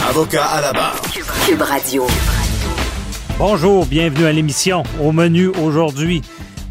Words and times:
Avocat 0.00 0.44
à 0.44 0.60
la 0.60 0.72
barre. 0.72 1.00
Cube 1.46 1.62
Radio. 1.62 2.06
Bonjour, 3.38 3.86
bienvenue 3.86 4.26
à 4.26 4.32
l'émission. 4.32 4.82
Au 5.00 5.12
menu 5.12 5.48
aujourd'hui, 5.48 6.22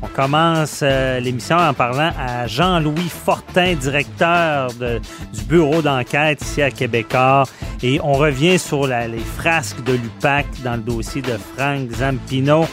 on 0.02 0.08
commence 0.08 0.80
euh, 0.84 1.20
l'émission 1.20 1.56
en 1.58 1.74
parlant 1.74 2.12
à 2.20 2.48
Jean-Louis 2.48 3.10
Fortin, 3.10 3.76
directeur 3.76 4.74
de- 4.74 5.00
du 5.34 5.44
bureau 5.44 5.82
d'enquête 5.82 6.42
ici 6.42 6.62
à 6.62 6.72
Québécois. 6.72 7.44
Et 7.84 8.00
on 8.04 8.14
revient 8.14 8.60
sur 8.60 8.86
la- 8.88 9.08
les 9.08 9.20
frasques 9.38 9.84
de 9.84 9.94
l'UPAC 9.94 10.46
dans 10.64 10.74
le 10.76 10.82
dossier 10.82 11.22
de 11.22 11.38
Frank 11.58 11.90
Zampino. 11.92 12.68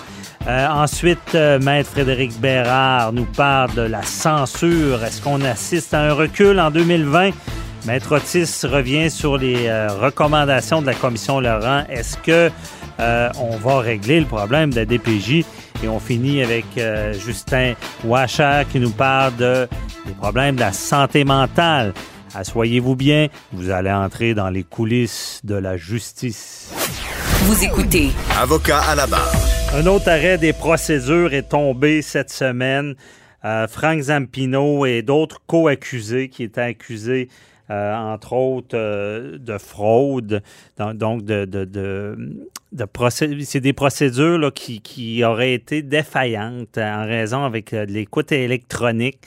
Euh, 0.48 0.66
ensuite, 0.68 1.34
euh, 1.34 1.58
Maître 1.60 1.90
Frédéric 1.90 2.38
Bérard 2.40 3.12
nous 3.12 3.26
parle 3.26 3.74
de 3.74 3.82
la 3.82 4.02
censure. 4.02 5.04
Est-ce 5.04 5.20
qu'on 5.22 5.42
assiste 5.42 5.94
à 5.94 6.00
un 6.00 6.12
recul 6.14 6.58
en 6.58 6.70
2020? 6.70 7.30
Maître 7.86 8.16
Otis 8.16 8.66
revient 8.66 9.10
sur 9.10 9.38
les 9.38 9.66
euh, 9.66 9.88
recommandations 9.88 10.82
de 10.82 10.86
la 10.86 10.94
commission 10.94 11.40
Laurent. 11.40 11.84
Est-ce 11.88 12.16
que 12.18 12.50
euh, 13.00 13.28
on 13.40 13.56
va 13.56 13.80
régler 13.80 14.20
le 14.20 14.26
problème 14.26 14.70
de 14.70 14.76
la 14.76 14.84
DPJ? 14.84 15.44
Et 15.82 15.88
on 15.88 16.00
finit 16.00 16.42
avec 16.42 16.64
euh, 16.76 17.12
Justin 17.14 17.74
Washer 18.04 18.62
qui 18.70 18.80
nous 18.80 18.90
parle 18.90 19.36
de, 19.36 19.68
des 20.06 20.12
problèmes 20.12 20.56
de 20.56 20.60
la 20.60 20.72
santé 20.72 21.24
mentale. 21.24 21.94
Assoyez-vous 22.34 22.96
bien, 22.96 23.28
vous 23.52 23.70
allez 23.70 23.90
entrer 23.90 24.34
dans 24.34 24.50
les 24.50 24.64
coulisses 24.64 25.40
de 25.44 25.54
la 25.54 25.76
justice. 25.76 26.72
Vous 27.42 27.64
écoutez 27.64 28.10
Avocat 28.38 28.80
à 28.80 28.94
la 28.94 29.06
barre. 29.06 29.32
Un 29.74 29.86
autre 29.86 30.08
arrêt 30.08 30.36
des 30.38 30.52
procédures 30.52 31.32
est 31.32 31.50
tombé 31.50 32.02
cette 32.02 32.30
semaine. 32.30 32.96
Euh, 33.44 33.68
Frank 33.68 34.00
Zampino 34.00 34.84
et 34.84 35.02
d'autres 35.02 35.40
co-accusés 35.46 36.28
qui 36.28 36.42
étaient 36.42 36.60
accusés, 36.60 37.28
euh, 37.70 37.94
entre 37.94 38.32
autres, 38.32 38.76
euh, 38.76 39.38
de 39.38 39.58
fraude. 39.58 40.42
Donc, 40.78 41.24
de, 41.24 41.44
de, 41.44 41.64
de, 41.64 42.16
de 42.72 42.86
c'est 43.10 43.60
des 43.60 43.72
procédures 43.72 44.38
là, 44.38 44.50
qui, 44.50 44.80
qui 44.80 45.24
auraient 45.24 45.54
été 45.54 45.82
défaillantes 45.82 46.78
en 46.78 47.04
raison 47.04 47.44
avec 47.44 47.72
euh, 47.72 47.84
l'écoute 47.84 48.32
électronique. 48.32 49.18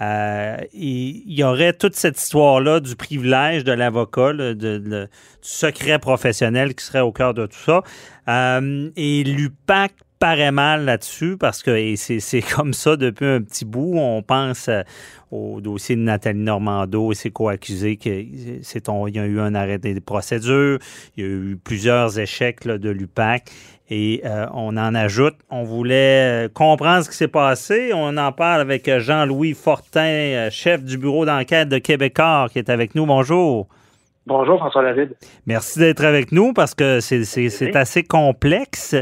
Euh, 0.00 0.56
il 0.72 1.22
y 1.32 1.44
aurait 1.44 1.72
toute 1.72 1.94
cette 1.94 2.20
histoire-là 2.20 2.80
du 2.80 2.96
privilège 2.96 3.64
de 3.64 3.72
l'avocat, 3.72 4.32
du 4.32 5.06
secret 5.40 5.98
professionnel 5.98 6.74
qui 6.74 6.84
serait 6.84 7.00
au 7.00 7.12
cœur 7.12 7.34
de 7.34 7.46
tout 7.46 7.58
ça. 7.58 7.82
Euh, 8.28 8.90
et 8.96 9.22
l'UPAC 9.24 9.92
paraît 10.18 10.52
mal 10.52 10.86
là-dessus 10.86 11.36
parce 11.36 11.62
que 11.62 11.94
c'est 11.96 12.42
comme 12.56 12.72
ça 12.72 12.96
depuis 12.96 13.26
un 13.26 13.42
petit 13.42 13.64
bout. 13.64 13.92
On 13.96 14.22
pense 14.22 14.68
euh, 14.68 14.82
au 15.30 15.60
dossier 15.60 15.96
de 15.96 16.00
Nathalie 16.00 16.40
Normando 16.40 17.12
et 17.12 17.14
ses 17.14 17.30
co-accusés 17.30 17.98
il 18.02 19.14
y 19.14 19.18
a 19.18 19.26
eu 19.26 19.40
un 19.40 19.54
arrêt 19.54 19.78
des 19.78 20.00
procédures, 20.00 20.78
il 21.16 21.24
y 21.24 21.26
a 21.26 21.30
eu 21.30 21.58
plusieurs 21.62 22.18
échecs 22.18 22.66
de 22.66 22.90
l'UPAC. 22.90 23.50
Et 23.90 24.22
euh, 24.24 24.46
on 24.54 24.76
en 24.78 24.94
ajoute, 24.94 25.34
on 25.50 25.62
voulait 25.62 26.46
euh, 26.46 26.48
comprendre 26.48 27.04
ce 27.04 27.10
qui 27.10 27.16
s'est 27.16 27.28
passé. 27.28 27.90
On 27.94 28.16
en 28.16 28.32
parle 28.32 28.62
avec 28.62 28.88
euh, 28.88 28.98
Jean-Louis 28.98 29.52
Fortin, 29.52 30.48
chef 30.50 30.82
du 30.82 30.96
bureau 30.96 31.26
d'enquête 31.26 31.68
de 31.68 31.76
Québécois, 31.78 32.46
qui 32.50 32.58
est 32.58 32.70
avec 32.70 32.94
nous. 32.94 33.04
Bonjour. 33.04 33.68
Bonjour 34.26 34.56
François 34.56 34.82
David. 34.84 35.14
Merci 35.46 35.80
d'être 35.80 36.02
avec 36.02 36.32
nous 36.32 36.54
parce 36.54 36.74
que 36.74 37.00
c'est- 37.00 37.76
assez 37.76 38.02
complexe. 38.04 38.94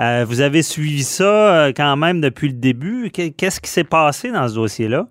Euh, 0.00 0.24
vous 0.26 0.40
avez 0.40 0.62
suivi 0.62 1.02
ça 1.02 1.68
quand 1.76 1.96
même 1.98 2.22
depuis 2.22 2.48
le 2.48 2.54
début. 2.54 3.10
Qu'est- 3.12 3.32
Qu'est-ce 3.32 3.60
qui 3.60 3.68
s'est 3.68 3.84
passé 3.84 4.32
dans 4.32 4.48
ce 4.48 4.54
dossier-là? 4.54 5.08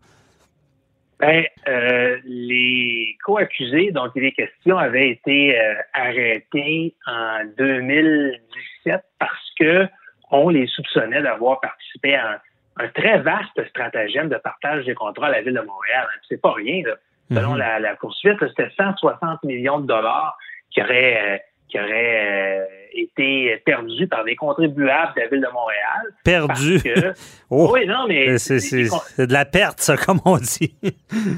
Ben, 1.22 1.46
euh, 1.68 2.18
les 2.26 3.16
co-accusés 3.24 3.92
dont 3.92 4.10
il 4.16 4.26
est 4.26 4.32
question 4.32 4.76
avaient 4.76 5.12
été 5.12 5.56
euh, 5.60 5.76
arrêtés 5.94 6.96
en 7.06 7.46
2017 7.60 9.02
parce 9.20 9.52
que 9.60 9.88
on 10.32 10.50
les 10.50 10.66
soupçonnait 10.66 11.22
d'avoir 11.22 11.60
participé 11.60 12.16
à 12.16 12.32
un, 12.32 12.84
un 12.84 12.88
très 12.88 13.20
vaste 13.20 13.70
stratagème 13.70 14.30
de 14.30 14.38
partage 14.38 14.86
des 14.86 14.96
contrats 14.96 15.28
à 15.28 15.32
la 15.32 15.42
ville 15.42 15.54
de 15.54 15.62
Montréal. 15.62 16.08
C'est 16.28 16.42
pas 16.42 16.54
rien. 16.54 16.82
Là. 16.88 16.96
Selon 17.32 17.52
Mhm. 17.52 17.60
la, 17.60 17.80
la 17.80 17.96
poursuite, 17.98 18.40
c'était 18.40 18.72
160 18.76 19.44
millions 19.44 19.80
de 19.80 19.86
dollars 19.88 20.36
qui 20.72 20.82
auraient, 20.82 21.36
euh, 21.36 21.38
qui 21.72 21.80
auraient 21.80 22.60
euh, 22.60 22.66
été 22.94 23.58
perdus 23.66 24.08
par 24.08 24.24
des 24.26 24.36
contribuables 24.36 25.14
de 25.16 25.22
la 25.22 25.28
ville 25.28 25.42
de 25.42 25.48
Montréal. 25.54 26.02
Perdu? 26.26 26.82
Que, 26.84 27.14
Oh, 27.50 27.70
oui, 27.74 27.86
non, 27.88 28.06
mais 28.08 28.38
c'est 28.38 28.60
c'est- 28.60 28.90
de 29.26 29.32
la 29.34 29.46
perte, 29.46 29.80
ça, 29.80 29.96
comme 30.06 30.20
on 30.26 30.38
dit. 30.38 30.76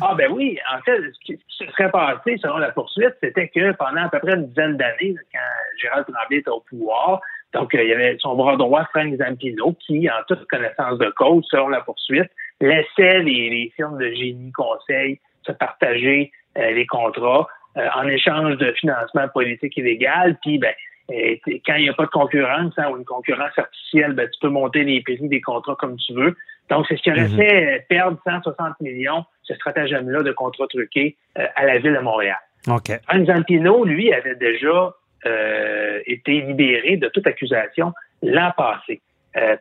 Ah 0.01 0.15
ben 0.17 0.31
oui, 0.31 0.57
en 0.75 0.81
fait, 0.81 0.97
ce 0.97 1.19
qui 1.25 1.39
se 1.47 1.65
serait 1.67 1.91
passé 1.91 2.37
selon 2.41 2.57
la 2.57 2.71
poursuite, 2.71 3.13
c'était 3.21 3.47
que 3.47 3.71
pendant 3.73 4.03
à 4.05 4.09
peu 4.09 4.19
près 4.19 4.33
une 4.33 4.47
dizaine 4.47 4.77
d'années, 4.77 5.15
quand 5.31 5.39
Gérald 5.81 6.05
Tremblay 6.11 6.37
était 6.39 6.49
au 6.49 6.61
pouvoir, 6.67 7.21
donc 7.53 7.75
euh, 7.75 7.83
il 7.83 7.89
y 7.89 7.93
avait 7.93 8.17
son 8.19 8.35
bras 8.35 8.55
droit, 8.55 8.85
Frank 8.91 9.15
Zampino, 9.15 9.73
qui, 9.85 10.09
en 10.09 10.23
toute 10.27 10.45
connaissance 10.47 10.97
de 10.97 11.09
cause, 11.15 11.45
selon 11.51 11.69
la 11.69 11.81
poursuite, 11.81 12.29
laissait 12.59 13.19
les, 13.19 13.49
les 13.51 13.71
firmes 13.75 13.97
de 13.99 14.09
génie 14.11 14.51
conseil 14.51 15.19
se 15.45 15.51
partager 15.51 16.31
euh, 16.57 16.71
les 16.71 16.85
contrats 16.87 17.47
euh, 17.77 17.87
en 17.95 18.07
échange 18.07 18.57
de 18.57 18.71
financement 18.73 19.27
politique 19.29 19.75
illégal, 19.77 20.37
puis 20.41 20.57
ben 20.57 20.73
euh, 21.11 21.35
quand 21.65 21.75
il 21.75 21.83
n'y 21.83 21.89
a 21.89 21.93
pas 21.93 22.05
de 22.05 22.11
concurrence 22.11 22.73
hein, 22.77 22.89
ou 22.91 22.97
une 22.97 23.05
concurrence 23.05 23.51
artificielle, 23.57 24.13
ben, 24.13 24.29
tu 24.29 24.39
peux 24.39 24.49
monter 24.49 24.83
les 24.83 25.01
prix 25.01 25.17
des 25.21 25.41
contrats 25.41 25.75
comme 25.75 25.97
tu 25.97 26.13
veux. 26.13 26.35
Donc, 26.69 26.85
c'est 26.87 26.95
ce 26.95 27.01
qui 27.03 27.11
aurait 27.11 27.27
Mhm. 27.27 27.35
fait 27.35 27.75
euh, 27.75 27.79
perdre 27.89 28.17
160 28.23 28.79
millions, 28.79 29.25
ce 29.43 29.53
stratagème-là 29.55 30.23
de 30.23 30.31
contrats 30.31 30.67
truqués 30.67 31.17
euh, 31.37 31.45
à 31.55 31.65
la 31.65 31.79
ville 31.79 31.93
de 31.93 31.99
Montréal. 31.99 32.37
OK. 32.69 32.89
Frank 33.07 33.25
Zampino, 33.25 33.83
lui, 33.83 34.13
avait 34.13 34.35
déjà 34.35 34.93
euh, 35.25 35.99
été 36.05 36.41
libéré 36.41 36.95
de 36.97 37.09
toute 37.09 37.27
accusation 37.27 37.93
l'an 38.21 38.51
passé. 38.55 39.01
Euh, 39.35 39.57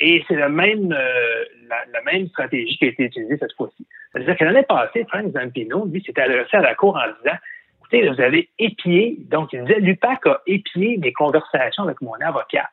et 0.00 0.22
c'est 0.28 0.36
même, 0.48 0.92
euh, 0.92 1.44
la, 1.68 1.76
la 1.92 2.02
même 2.12 2.26
stratégie 2.28 2.76
qui 2.76 2.84
a 2.84 2.88
été 2.88 3.04
utilisée 3.04 3.38
cette 3.38 3.54
fois-ci. 3.54 3.86
C'est-à-dire 4.14 4.36
que 4.36 4.44
l'année 4.44 4.62
passée, 4.62 5.04
Frank 5.08 5.32
Zampino, 5.32 5.86
lui, 5.86 6.02
s'était 6.02 6.22
adressé 6.22 6.56
à 6.56 6.60
la 6.60 6.74
Cour 6.74 6.96
en 6.96 7.06
disant 7.22 7.36
Écoutez, 7.80 8.08
vous 8.08 8.20
avez 8.20 8.48
épié, 8.58 9.16
donc 9.30 9.52
il 9.52 9.62
disait 9.64 9.80
l'UPAC 9.80 10.26
a 10.26 10.40
épié 10.46 10.96
mes 10.98 11.12
conversations 11.12 11.82
avec 11.84 12.00
mon 12.00 12.14
avocat 12.14 12.68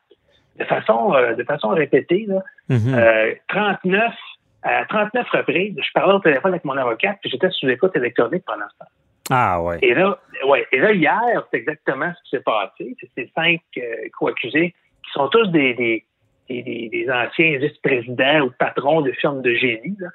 de 0.58 0.64
façon, 0.64 1.14
euh, 1.14 1.34
de 1.34 1.44
façon 1.44 1.68
répétée. 1.70 2.24
Là, 2.28 2.42
Mhm. 2.70 2.94
euh, 2.94 3.34
39, 3.48 4.14
à 4.62 4.84
39 4.86 5.28
reprises, 5.30 5.74
je 5.76 5.92
parlais 5.92 6.14
au 6.14 6.18
téléphone 6.20 6.52
avec 6.52 6.64
mon 6.64 6.76
avocat, 6.76 7.16
puis 7.20 7.28
j'étais 7.30 7.50
sous 7.50 7.68
écoute 7.68 7.94
électronique 7.96 8.44
pendant 8.46 8.66
ce 8.72 8.78
temps. 8.78 8.90
Ah, 9.30 9.62
ouais. 9.62 9.78
Et 9.82 9.94
là, 9.94 10.18
ouais, 10.46 10.66
et 10.72 10.78
là 10.78 10.92
hier, 10.92 11.42
c'est 11.50 11.58
exactement 11.58 12.10
ce 12.16 12.22
qui 12.30 12.36
s'est 12.36 12.42
passé. 12.42 12.96
C'est 13.00 13.10
ces 13.14 13.30
cinq 13.34 13.60
euh, 13.78 13.82
co-accusés 14.18 14.70
qui 15.04 15.10
sont 15.12 15.28
tous 15.28 15.46
des, 15.48 15.74
des, 15.74 16.04
des, 16.48 16.62
des- 16.62 16.88
des 16.90 17.10
anciens 17.10 17.58
vice-présidents 17.58 18.40
ou 18.46 18.50
patrons 18.58 19.00
de 19.02 19.12
firmes 19.12 19.42
de 19.42 19.54
génie. 19.54 19.96
là. 19.98 20.08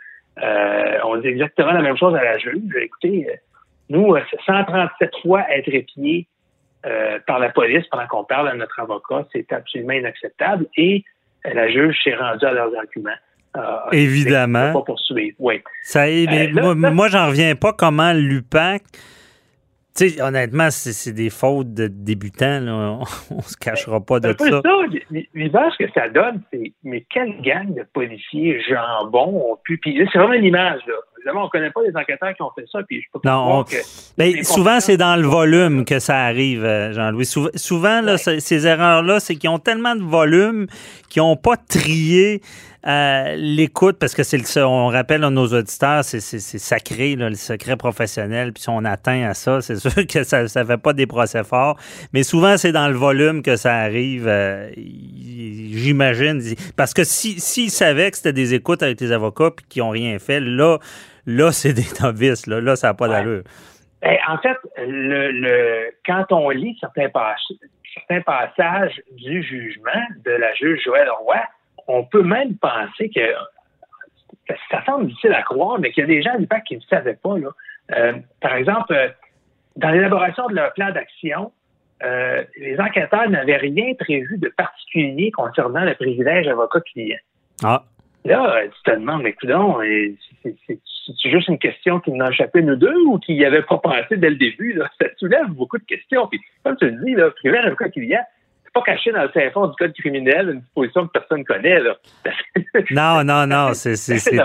Euh, 0.44 0.98
on 1.06 1.18
dit 1.18 1.28
exactement 1.28 1.72
la 1.72 1.82
même 1.82 1.98
chose 1.98 2.16
à 2.16 2.24
la 2.24 2.38
juge. 2.38 2.62
Écoutez, 2.80 3.28
euh, 3.30 3.36
nous, 3.90 4.16
euh, 4.16 4.22
137 4.46 5.12
fois 5.24 5.44
être 5.52 5.68
épiés 5.74 6.28
euh, 6.86 7.20
par 7.26 7.40
la 7.40 7.50
police 7.50 7.86
pendant 7.88 8.08
qu'on 8.08 8.24
parle 8.24 8.50
à 8.50 8.54
notre 8.54 8.80
avocat, 8.80 9.26
c'est 9.34 9.52
absolument 9.52 9.94
inacceptable. 9.94 10.66
Et 10.78 11.04
euh, 11.46 11.54
la 11.54 11.70
juge 11.70 11.96
s'est 12.04 12.16
rendue 12.16 12.46
à 12.46 12.52
leurs 12.52 12.72
arguments. 12.78 13.10
Euh, 13.56 13.62
Évidemment. 13.92 14.74
Pas 14.74 14.82
poursuivre. 14.84 15.36
Oui. 15.40 15.62
Ça, 15.84 16.06
mais 16.06 16.50
Euh, 16.56 16.74
là- 16.76 16.92
moi, 16.92 17.08
j'en 17.08 17.28
reviens 17.28 17.56
pas 17.56 17.74
comment 17.74 18.14
l'UPAC 18.14 18.84
sais, 19.98 20.22
honnêtement, 20.22 20.70
c'est 20.70 21.12
des 21.14 21.30
fautes 21.30 21.74
de 21.74 21.88
débutants. 21.88 22.60
Là. 22.60 23.00
On, 23.32 23.42
se 23.42 23.56
cachera 23.58 24.00
pas 24.00 24.20
de 24.20 24.30
un 24.30 24.34
peu 24.34 24.50
ça. 24.50 24.62
ça. 24.64 24.70
L'image 25.34 25.74
que 25.80 25.86
ça 25.94 26.10
donne, 26.10 26.42
c'est 26.52 26.74
mais 26.84 27.06
quelle 27.10 27.42
gang 27.42 27.74
de 27.74 27.84
policiers 27.94 28.62
jambon 28.70 29.52
ont 29.52 29.58
pu. 29.64 29.78
Puis 29.78 29.98
c'est 30.12 30.18
vraiment 30.20 30.34
une 30.34 30.46
image, 30.46 30.82
là. 30.88 30.94
Évidemment, 31.20 31.46
on 31.46 31.50
connaît 31.50 31.72
pas 31.72 31.82
les 31.82 31.96
enquêteurs 31.98 32.34
qui 32.36 32.42
ont 32.42 32.52
fait 32.56 32.66
ça, 32.72 32.80
puis 32.88 33.02
je 33.02 33.08
peux 33.12 33.20
pas 33.20 33.30
Non, 33.32 33.60
on- 33.60 33.64
que. 33.64 33.76
Ben, 34.18 34.44
souvent, 34.44 34.80
c'est 34.80 34.98
dans 34.98 35.16
le 35.20 35.28
volume 35.28 35.84
que 35.84 36.00
ça 36.00 36.20
arrive, 36.20 36.64
euh, 36.64 36.94
Jean-Louis. 36.94 37.26
Sou- 37.26 37.50
souvent, 37.56 38.02
là, 38.02 38.14
Ouais. 38.14 38.18
ce- 38.18 38.40
ces 38.40 38.66
erreurs-là, 38.68 39.20
c'est 39.20 39.36
qu'ils 39.36 39.50
ont 39.50 39.60
tellement 39.60 39.96
de 39.96 40.04
volume 40.04 40.68
qu'ils 41.10 41.24
n'ont 41.24 41.36
pas 41.36 41.58
trié 41.58 42.40
euh, 42.86 43.36
l'écoute, 43.38 43.98
parce 44.00 44.14
que 44.14 44.24
c'est 44.24 44.38
le 44.38 44.66
on 44.66 44.88
rappelle 44.88 45.24
à 45.24 45.30
nos 45.30 45.48
auditeurs, 45.48 46.04
c'est 46.04 46.20
sacré, 46.22 47.16
là, 47.16 47.30
le 47.30 47.36
secret 47.36 47.76
professionnel, 47.76 48.54
puis 48.54 48.64
si 48.64 48.70
on 48.70 48.86
atteint 48.86 49.28
à 49.28 49.34
ça, 49.34 49.62
c'est 49.62 49.76
sûr 49.80 49.92
que 50.08 50.24
ça 50.24 50.44
ne 50.44 50.48
fait 50.48 50.78
pas 50.78 50.94
des 50.94 51.08
procès 51.08 51.44
forts, 51.44 51.78
mais 52.14 52.24
souvent, 52.24 52.56
c'est 52.58 52.72
dans 52.72 52.88
le 52.88 52.94
volume 52.96 53.42
que 53.42 53.56
ça 53.56 53.76
arrive, 53.76 54.28
euh, 54.28 54.70
j'imagine, 54.76 56.42
parce 56.76 56.94
que 56.94 57.04
si 57.04 57.40
s'ils 57.40 57.72
savaient 57.72 58.12
que 58.12 58.18
c'était 58.18 58.34
des 58.34 58.54
écoutes 58.54 58.84
avec 58.84 59.00
les 59.02 59.12
avocats 59.12 59.52
puis 59.56 59.66
qu'ils 59.68 59.84
n'ont 59.84 59.90
rien 59.90 60.18
fait, 60.20 60.40
là, 60.40 60.78
là, 61.26 61.52
c'est 61.52 61.74
des 61.74 61.86
novices, 62.02 62.48
là, 62.48 62.62
là 62.62 62.76
ça 62.76 62.88
n'a 62.88 62.94
pas 62.94 63.08
Ouais. 63.08 63.16
d'allure. 63.16 63.44
Ben, 64.02 64.16
en 64.28 64.38
fait, 64.38 64.56
le, 64.78 65.32
le, 65.32 65.92
quand 66.06 66.26
on 66.32 66.50
lit 66.52 66.78
certains, 66.80 67.10
pas- 67.10 67.36
certains 67.96 68.22
passages 68.22 69.02
du 69.18 69.42
jugement 69.42 70.04
de 70.24 70.32
la 70.32 70.54
juge 70.54 70.82
Joël 70.86 71.10
Roy, 71.10 71.42
on 71.88 72.04
peut 72.04 72.24
même 72.24 72.56
penser 72.58 73.10
que 73.10 73.22
ça 74.72 74.84
semble 74.86 75.08
difficile 75.08 75.34
à 75.34 75.44
croire, 75.44 75.80
mais 75.80 75.92
qu'il 75.92 76.02
y 76.02 76.04
a 76.06 76.08
des 76.08 76.22
gens 76.22 76.38
du 76.38 76.48
PAC 76.48 76.66
qui 76.66 76.76
ne 76.76 76.82
savaient 76.82 77.18
pas. 77.22 77.38
Là. 77.38 77.50
Euh, 77.96 78.14
par 78.42 78.56
exemple, 78.56 78.94
euh, 78.94 79.10
dans 79.76 79.90
l'élaboration 79.90 80.48
de 80.48 80.56
leur 80.56 80.74
plan 80.74 80.92
d'action, 80.92 81.52
euh, 82.04 82.44
les 82.58 82.80
enquêteurs 82.80 83.30
n'avaient 83.30 83.58
rien 83.58 83.94
prévu 83.96 84.38
de 84.38 84.50
particulier 84.50 85.32
concernant 85.32 85.84
le 85.84 85.96
privilège 85.96 86.48
avocat-client. 86.48 87.18
Ah. 87.64 87.84
Là, 88.26 88.62
tu 88.66 88.92
te 88.92 88.92
demandes, 88.92 89.24
mais 89.24 89.34
coudonc, 89.34 89.82
euh, 89.82 90.14
c'est 90.44 91.30
juste 91.30 91.48
une 91.48 91.58
question 91.58 92.00
qui 92.00 92.12
n'a 92.12 92.30
échappé 92.30 92.62
nous 92.62 92.76
deux 92.76 92.98
ou 93.06 93.18
qui 93.20 93.34
n'y 93.34 93.46
avait 93.46 93.62
pas 93.62 93.78
pensé 93.78 94.18
dès 94.18 94.30
le 94.30 94.36
début? 94.36 94.74
Là? 94.74 94.90
Ça 95.02 95.08
soulève 95.18 95.48
beaucoup 95.50 95.78
de 95.78 95.86
questions. 95.86 96.28
Puis, 96.28 96.42
comme 96.64 96.76
tu 96.78 96.90
le 96.90 97.04
dis, 97.04 97.16
là, 97.16 97.32
privilège 97.32 97.66
avocat 97.66 97.90
client, 97.90 98.22
c'est 98.22 98.37
pas 98.78 98.92
caché 98.92 99.12
dans 99.12 99.24
le 99.24 99.30
CFA 99.30 99.68
du 99.68 99.76
code 99.78 99.94
criminel, 99.94 100.50
une 100.50 100.60
disposition 100.60 101.08
que 101.08 101.12
personne 101.12 101.44
connaît. 101.44 101.80
Là. 101.80 101.96
Non, 102.92 103.24
non, 103.24 103.48
non, 103.48 103.74
c'est 103.74 103.96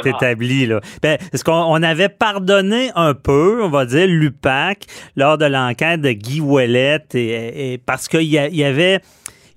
établi. 0.07 0.67
Là. 0.67 0.81
Ben, 1.03 1.19
est-ce 1.33 1.45
qu'on 1.45 1.53
on 1.53 1.83
avait 1.83 2.09
pardonné 2.09 2.91
un 2.95 3.13
peu, 3.15 3.63
on 3.63 3.69
va 3.69 3.85
dire, 3.85 4.07
l'UPAC 4.07 4.87
lors 5.17 5.37
de 5.37 5.45
l'enquête 5.45 6.01
de 6.01 6.13
Guy 6.13 6.41
Ouellette 6.41 7.15
et, 7.15 7.75
et 7.75 7.79
parce 7.79 8.09
qu'il 8.09 8.23
y, 8.23 8.37
y 8.37 8.65
avait 8.65 9.01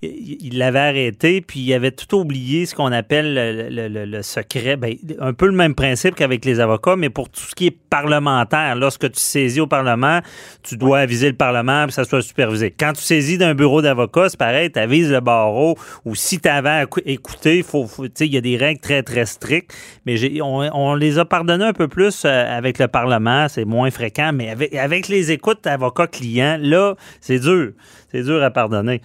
il 0.06 0.57
l'avait 0.57 0.80
arrêté, 0.80 1.42
puis 1.42 1.60
il 1.60 1.74
avait 1.74 1.92
tout 1.92 2.16
oublié 2.18 2.66
ce 2.66 2.75
qu'on 2.75 2.92
appelle 2.92 3.34
le, 3.34 3.69
le- 3.69 3.88
le- 3.88 4.06
le 4.06 4.22
secret. 4.22 4.75
Ben, 4.78 4.94
un 5.19 5.34
peu 5.34 5.46
le 5.48 5.52
même 5.54 5.75
principe 5.75 6.16
qu'avec 6.16 6.46
les 6.46 6.60
avocats, 6.60 6.96
mais 6.96 7.10
pour 7.10 7.30
tout 7.30 7.42
ce 7.42 7.56
qui 7.56 7.68
est 7.68 7.78
parlementaire. 7.90 8.75
Lorsque 8.75 9.10
tu 9.12 9.19
saisis 9.19 9.62
au 9.62 9.68
Parlement, 9.68 10.19
tu 10.63 10.75
dois 10.78 11.00
aviser 11.00 11.30
le 11.30 11.36
Parlement 11.36 11.81
pour 11.81 11.88
que 11.88 11.94
ça 11.94 12.04
soit 12.04 12.22
supervisé. 12.22 12.72
Quand 12.78 12.94
tu 12.94 13.02
saisis 13.02 13.38
d'un 13.38 13.56
bureau 13.56 13.81
d'avocat, 13.81 14.30
c'est 14.30 14.38
pareil, 14.38 14.72
tu 14.72 14.80
avises 14.80 15.12
le 15.12 15.22
barreau, 15.22 15.78
ou 16.04 16.13
si 16.16 16.40
tu 16.40 16.50
avais 16.50 16.86
écouté, 17.06 17.63
faut, 17.63 17.88
faut- 17.88 18.06
il 18.19 18.34
y 18.34 18.38
a 18.38 18.42
des 18.42 18.57
règles 18.57 18.81
très, 18.81 19.02
très 19.04 19.25
strictes, 19.25 19.72
mais 20.06 20.16
on 20.42 20.96
les 20.96 21.19
a 21.19 21.25
pardonnés 21.25 21.66
un 21.66 21.74
peu 21.74 21.88
plus 21.88 22.24
euh, 22.25 22.57
avec 22.57 22.80
le 22.80 22.88
Parlement, 22.88 23.48
c'est 23.48 23.66
moins 23.66 23.90
fréquent, 23.92 24.31
mais 24.34 24.50
avec, 24.50 24.74
avec 24.75 25.07
les 25.07 25.31
écoutes 25.31 25.66
avocat-client, 25.66 26.57
là, 26.62 26.96
c'est 27.22 27.40
dur. 27.40 27.72
C'est 28.12 28.24
dur 28.24 28.44
à 28.44 28.52
pardonner. 28.52 29.02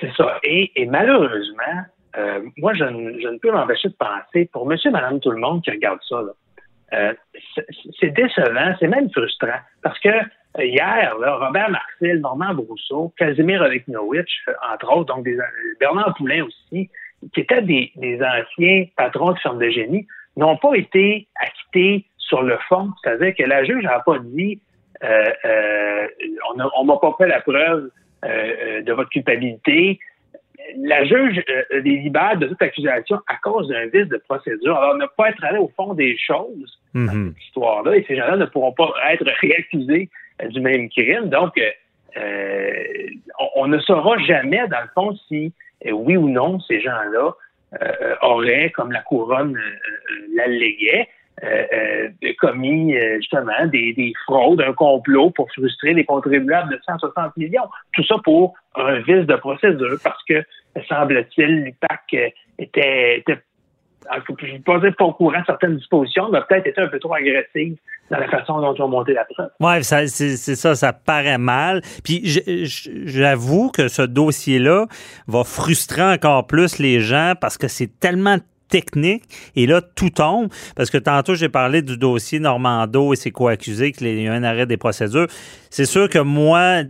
C'est 0.00 0.12
ça. 0.16 0.38
Et, 0.42 0.70
et 0.80 0.86
malheureusement, 0.86 1.82
euh, 2.16 2.40
moi, 2.58 2.74
je 2.74 2.84
ne, 2.84 3.20
je 3.20 3.28
ne 3.28 3.38
peux 3.38 3.50
m'empêcher 3.50 3.88
de 3.88 3.94
penser, 3.94 4.48
pour 4.52 4.66
monsieur, 4.66 4.90
madame, 4.90 5.20
tout 5.20 5.30
le 5.30 5.38
monde 5.38 5.62
qui 5.62 5.70
regarde 5.70 5.98
ça, 6.08 6.22
euh, 6.94 7.12
c'est- 8.00 8.10
décevant, 8.10 8.74
c'est 8.80 8.88
même 8.88 9.10
frustrant. 9.10 9.60
Parce 9.82 9.98
que 9.98 10.08
euh, 10.08 10.64
hier, 10.64 11.16
là, 11.18 11.36
Robert 11.36 11.70
Marcel, 11.70 12.20
Normand 12.20 12.54
Brousseau, 12.54 13.12
Casimir 13.18 13.60
Oleknowicz, 13.60 14.30
euh, 14.48 14.52
entre 14.72 14.96
autres, 14.96 15.14
donc 15.14 15.24
des, 15.24 15.38
euh, 15.38 15.44
Bernard 15.80 16.14
Poulain 16.14 16.44
aussi, 16.44 16.88
qui 17.34 17.40
étaient 17.40 17.62
des, 17.62 17.92
des 17.96 18.20
anciens 18.22 18.86
patrons 18.96 19.32
de 19.32 19.38
ferme 19.40 19.58
de 19.58 19.68
génie, 19.68 20.06
n'ont 20.36 20.56
pas 20.56 20.74
été 20.74 21.28
acquittés 21.40 22.06
sur 22.16 22.42
le 22.42 22.56
fond. 22.68 22.90
C'est-à-dire 23.02 23.34
que 23.36 23.42
la 23.42 23.64
juge 23.64 23.82
n'a 23.84 24.00
pas 24.00 24.18
dit 24.20 24.60
euh, 25.04 26.06
on 26.56 26.60
on 26.76 26.84
m'a 26.84 26.96
pas 26.96 27.14
fait 27.18 27.28
la 27.28 27.40
preuve 27.40 27.90
de 28.24 28.92
votre 28.92 29.10
culpabilité. 29.10 29.98
La 30.76 31.04
juge 31.04 31.42
euh, 31.48 31.80
les 31.82 31.96
libère 31.98 32.36
de 32.36 32.46
toute 32.46 32.60
accusation 32.60 33.16
à 33.26 33.36
cause 33.42 33.68
d'un 33.68 33.86
vice 33.86 34.08
de 34.08 34.18
procédure. 34.28 34.76
Alors, 34.76 34.96
ne 34.96 35.06
pas 35.16 35.30
être 35.30 35.42
allé 35.44 35.58
au 35.58 35.70
fond 35.76 35.94
des 35.94 36.16
choses 36.18 36.78
dans 36.94 37.00
Mhm. 37.00 37.32
cette 37.34 37.44
histoire-là, 37.46 37.96
et 37.96 38.04
ces 38.06 38.16
gens-là 38.16 38.36
ne 38.36 38.44
pourront 38.46 38.72
pas 38.72 38.92
être 39.10 39.24
réaccusés 39.40 40.10
euh, 40.42 40.48
du 40.48 40.60
même 40.60 40.90
crime. 40.90 41.28
Donc, 41.30 41.56
euh, 41.56 41.70
euh, 42.16 42.72
on, 43.38 43.62
on 43.62 43.66
ne 43.68 43.78
saura 43.78 44.18
jamais, 44.18 44.66
dans 44.68 44.80
le 44.80 44.88
fond, 44.94 45.16
si 45.28 45.52
euh, 45.86 45.92
oui 45.92 46.16
ou 46.16 46.28
non 46.28 46.60
ces 46.60 46.80
gens-là 46.80 47.32
euh, 47.80 48.14
auraient, 48.22 48.70
comme 48.70 48.92
la 48.92 49.00
couronne 49.02 49.56
euh, 49.56 49.60
euh, 49.60 50.26
l'alléguait, 50.34 51.08
euh, 51.44 51.66
euh, 51.72 52.32
commis 52.40 52.96
euh, 52.96 53.16
justement 53.16 53.66
des, 53.66 53.92
des 53.94 54.12
fraudes, 54.26 54.60
un 54.60 54.72
complot 54.72 55.30
pour 55.30 55.50
frustrer 55.52 55.94
les 55.94 56.04
contribuables 56.04 56.70
de 56.72 56.80
160 56.84 57.36
millions. 57.36 57.68
Tout 57.92 58.04
ça 58.04 58.16
pour 58.24 58.54
un 58.74 58.98
vice 59.00 59.26
de 59.26 59.36
procédure 59.36 59.98
parce 60.02 60.22
que, 60.24 60.42
semble-t-il, 60.88 61.64
l'UPAC 61.64 62.00
euh, 62.14 62.28
était, 62.58 63.24
je 64.40 64.52
ne 64.54 64.58
pas 64.58 64.80
pas 64.96 65.04
au 65.04 65.12
courant 65.12 65.42
certaines 65.46 65.76
dispositions, 65.76 66.28
mais 66.30 66.40
peut-être 66.48 66.66
était 66.66 66.80
un 66.80 66.88
peu 66.88 66.98
trop 66.98 67.14
agressive 67.14 67.76
dans 68.10 68.18
la 68.18 68.28
façon 68.28 68.60
dont 68.60 68.74
ils 68.74 68.82
ont 68.82 68.88
monté 68.88 69.12
la 69.12 69.24
preuve. 69.24 69.50
Ça- 69.82 70.06
c'est 70.06 70.36
ça, 70.36 70.74
ça 70.74 70.92
paraît 70.92 71.38
mal. 71.38 71.82
Puis 72.04 72.22
j'avoue 73.04 73.70
que 73.70 73.88
ce 73.88 74.02
dossier-là 74.02 74.86
va 75.26 75.44
frustrer 75.44 76.02
encore 76.02 76.46
plus 76.46 76.78
les 76.78 77.00
gens 77.00 77.34
parce 77.40 77.58
que 77.58 77.68
c'est 77.68 78.00
tellement 78.00 78.36
technique 78.68 79.24
et 79.56 79.66
là 79.66 79.80
tout 79.80 80.10
tombe 80.10 80.48
parce 80.76 80.90
que 80.90 80.98
tantôt 80.98 81.34
j'ai 81.34 81.48
parlé 81.48 81.82
du 81.82 81.96
dossier 81.96 82.38
Normando 82.38 83.12
et 83.12 83.16
ses 83.16 83.30
co-accusés 83.30 83.92
qu'il 83.92 84.20
y 84.20 84.28
a 84.28 84.32
un 84.32 84.42
arrêt 84.42 84.66
des 84.66 84.76
procédures. 84.76 85.26
C'est 85.70 85.86
sûr 85.86 86.08
que 86.08 86.18
moi 86.18 86.82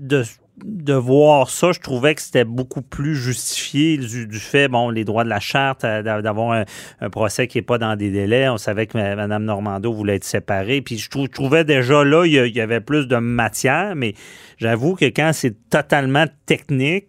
de 0.65 0.95
voir 0.95 1.51
ça, 1.51 1.73
je 1.73 1.81
trouvais 1.81 2.15
que 2.15 2.23
c'était 2.23 2.45
beaucoup 2.45 2.83
plus 2.83 3.15
justifié 3.15 3.97
du, 3.99 4.39
fait, 4.39 4.69
bon, 4.69 4.91
les 4.91 5.05
droits 5.05 5.25
de 5.25 5.29
la 5.29 5.41
charte, 5.41 5.85
euh, 5.85 6.03
d'a- 6.03 6.23
d'avoir 6.23 6.65
un, 7.01 7.11
procès 7.11 7.47
qui 7.47 7.59
n'est 7.59 7.63
pas 7.63 7.79
dans 7.79 7.97
des 7.97 8.11
délais. 8.11 8.49
On 8.49 8.59
savait 8.59 8.87
que 8.87 8.97
Mme 8.99 9.45
Normando 9.45 9.93
voulait 9.93 10.17
être 10.17 10.25
séparée. 10.25 10.81
Puis 10.83 10.99
je, 10.99 11.09
trou- 11.11 11.27
je 11.27 11.31
trouvais 11.33 11.65
déjà 11.65 12.05
là, 12.05 12.25
il 12.25 12.33
y, 12.33 12.61
avait 12.61 12.81
plus 12.81 13.07
de 13.07 13.17
matière, 13.17 13.95
mais 13.95 14.15
j'avoue 14.59 14.95
que 14.95 15.07
quand 15.07 15.31
c'est 15.33 15.57
totalement 15.71 16.27
technique, 16.47 17.07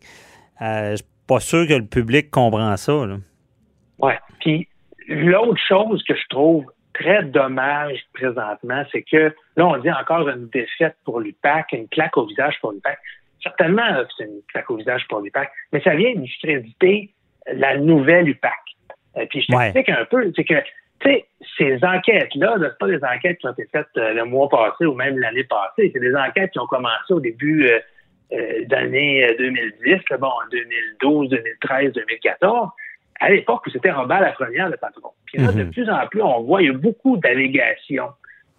euh, 0.61 0.91
je 0.91 0.95
suis 0.97 1.05
pas 1.27 1.39
sûr 1.39 1.67
que 1.67 1.73
le 1.73 1.85
public 1.85 2.29
comprend 2.29 2.75
ça. 2.77 2.93
Ouais. 3.99 4.17
Puis 4.39 4.67
l'autre 5.07 5.61
chose 5.67 6.03
que 6.03 6.15
je 6.15 6.27
trouve 6.29 6.65
très 6.93 7.23
dommage 7.23 7.99
présentement, 8.13 8.83
c'est 8.91 9.03
que 9.03 9.33
là, 9.55 9.67
on 9.67 9.77
dit 9.77 9.91
encore 9.91 10.27
une 10.29 10.47
défaite 10.49 10.95
pour 11.05 11.19
l'UPAC, 11.19 11.71
une 11.73 11.87
claque 11.87 12.17
au 12.17 12.25
visage 12.25 12.55
pour 12.61 12.71
l'UPAC. 12.71 12.99
Certainement, 13.41 13.85
euh, 13.93 14.03
c'est 14.17 14.25
une 14.25 14.41
claque 14.51 14.69
au 14.69 14.75
visage 14.77 15.07
pour 15.07 15.21
l'UPAC, 15.21 15.49
mais 15.71 15.81
ça 15.81 15.95
vient 15.95 16.13
discréditer 16.15 17.11
la 17.53 17.77
nouvelle 17.77 18.27
UPAC. 18.29 18.51
Et 19.19 19.25
puis 19.27 19.41
je 19.47 19.55
Ouais. 19.55 19.71
t'explique 19.71 19.97
un 19.97 20.05
peu, 20.05 20.31
c'est 20.35 20.43
que 20.43 20.55
tu 21.01 21.09
sais, 21.09 21.25
ces 21.57 21.79
enquêtes-là, 21.85 22.57
là, 22.57 22.69
c'est 22.71 22.77
pas 22.77 22.87
des 22.87 23.03
enquêtes 23.05 23.37
qui 23.37 23.47
ont 23.47 23.53
été 23.53 23.65
faites 23.71 23.87
euh, 23.97 24.13
le 24.13 24.25
mois 24.25 24.49
passé 24.49 24.85
ou 24.85 24.93
même 24.93 25.17
l'année 25.17 25.45
passée. 25.45 25.91
C'est 25.93 25.99
des 25.99 26.13
enquêtes 26.13 26.51
qui 26.51 26.59
ont 26.59 26.67
commencé 26.67 27.13
au 27.13 27.21
début 27.21 27.67
euh, 27.69 27.79
euh, 28.33 28.65
d'année 28.65 29.25
euh, 29.25 29.35
2010, 29.37 30.01
là, 30.09 30.17
bon, 30.17 30.27
en 30.27 30.47
2012, 30.51 31.29
2013, 31.29 31.93
2014 31.93 32.69
à 33.19 33.29
l'époque 33.29 33.61
où 33.67 33.69
c'était 33.69 33.91
Robert 33.91 34.21
Lafrenière 34.21 34.69
le 34.69 34.77
patron. 34.77 35.09
Puis 35.25 35.37
là, 35.39 35.51
de 35.51 35.63
Mhm. 35.63 35.71
plus 35.71 35.89
en 35.89 36.07
plus, 36.07 36.21
on 36.21 36.41
voit, 36.41 36.61
il 36.61 36.67
y 36.67 36.69
a 36.69 36.73
beaucoup 36.73 37.17
d'allégations, 37.17 38.09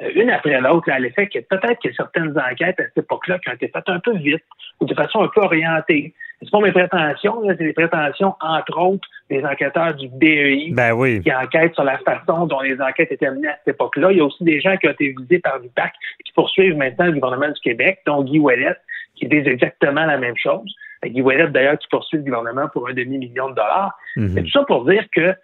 euh, 0.03 0.11
une 0.15 0.31
après 0.31 0.61
l'autre, 0.61 0.91
à 0.91 0.99
l'effet 0.99 1.27
que 1.29 1.39
peut-être 1.41 1.79
qu'il 1.79 1.91
y 1.91 1.95
a 1.95 1.97
certaines 1.97 2.37
enquêtes 2.39 2.79
à 2.81 2.85
cette 2.85 2.99
époque-là 2.99 3.39
qui 3.39 3.49
ont 3.51 3.55
été 3.55 3.69
faites 3.69 3.89
un 3.89 4.01
peu 4.01 4.17
vite 4.17 4.43
ou 4.81 4.85
de 4.87 4.95
façon 4.95 5.23
un 5.23 5.29
peu 5.29 5.41
orientée. 5.41 6.15
C'est 6.43 6.51
pas 6.51 6.61
mes 6.61 6.73
prétentions, 6.73 7.43
c'est 7.49 7.59
les 7.65 7.75
prétentions, 7.75 8.35
entre 8.41 8.79
autres, 8.81 9.07
des 9.29 9.45
enquêteurs 9.45 9.95
du 9.95 10.09
BEI 10.09 10.71
Ben 10.73 10.93
oui. 10.95 11.21
qui 11.23 11.31
enquêtent 11.35 11.75
sur 11.75 11.85
la 11.85 11.99
façon 11.99 12.47
dont 12.47 12.61
les 12.61 12.81
enquêtes 12.81 13.13
étaient 13.13 13.31
menées 13.31 13.49
à 13.49 13.57
cette 13.65 13.75
époque-là. 13.75 14.11
Il 14.13 14.19
y 14.19 14.21
a 14.21 14.25
aussi 14.25 14.43
des 14.45 14.59
gens 14.61 14.75
qui 14.79 14.89
ont 14.89 14.93
été 14.93 15.15
visés 15.19 15.39
par 15.39 15.59
l'UPAC 15.59 15.93
qui 16.25 16.33
poursuivent 16.33 16.77
maintenant 16.79 17.07
le 17.07 17.13
gouvernement 17.13 17.53
du 17.53 17.61
Québec, 17.61 18.01
dont 18.07 18.23
Guy 18.25 18.39
Ouellet, 18.39 18.75
qui 19.17 19.27
disent 19.29 19.47
exactement 19.47 20.07
la 20.07 20.17
même 20.17 20.37
chose. 20.39 20.75
Guy 21.09 21.23
Ouellet, 21.23 21.49
d'ailleurs, 21.49 21.79
qui 21.79 21.89
poursuit 21.89 22.19
le 22.19 22.25
gouvernement 22.25 22.69
pour 22.69 22.89
un 22.89 22.93
demi-million 22.95 23.51
de 23.51 23.55
dollars. 23.55 23.93
Mhm. 24.17 24.29
C'est 24.35 24.43
tout 24.43 24.51
ça 24.51 24.65
pour 24.65 24.85
dire 24.85 25.05
que 25.15 25.35